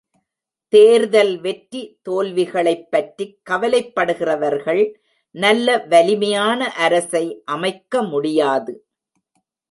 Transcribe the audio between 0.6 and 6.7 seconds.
தேர்தல் வெற்றி தோல்விகளைப் பற்றிக் கவலைப்படுகிறவர்கள் நல்ல வலிமையான